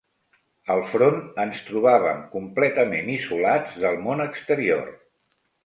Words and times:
Al 0.75 0.79
front 0.93 1.19
ens 1.43 1.59
trobàvem 1.67 2.25
completament 2.33 3.13
isolats 3.19 3.79
del 3.87 4.03
món 4.09 4.27
exterior 4.29 4.93